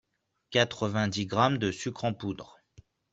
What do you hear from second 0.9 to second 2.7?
dix grammes de sucre en poudre